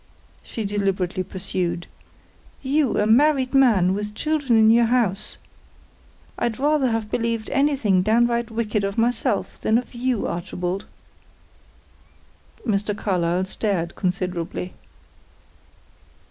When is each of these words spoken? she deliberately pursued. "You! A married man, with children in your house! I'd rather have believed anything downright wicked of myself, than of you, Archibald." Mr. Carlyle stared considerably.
she 0.41 0.65
deliberately 0.65 1.21
pursued. 1.21 1.85
"You! 2.63 2.97
A 2.97 3.05
married 3.05 3.53
man, 3.53 3.93
with 3.93 4.15
children 4.15 4.57
in 4.57 4.71
your 4.71 4.85
house! 4.87 5.37
I'd 6.39 6.57
rather 6.57 6.87
have 6.87 7.11
believed 7.11 7.51
anything 7.51 8.01
downright 8.01 8.49
wicked 8.49 8.83
of 8.83 8.97
myself, 8.97 9.61
than 9.61 9.77
of 9.77 9.93
you, 9.93 10.25
Archibald." 10.25 10.85
Mr. 12.65 12.97
Carlyle 12.97 13.45
stared 13.45 13.93
considerably. 13.93 14.73